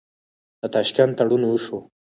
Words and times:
د 0.59 0.61
تاشکند 0.73 1.11
تړون 1.17 1.41
وشو. 1.45 1.79